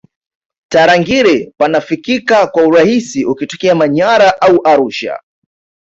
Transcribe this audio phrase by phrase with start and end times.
[0.71, 5.19] tarangire panafikika kwa urahisi ukitokea manyara au arusha